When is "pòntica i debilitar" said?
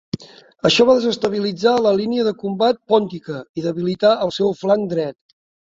2.95-4.15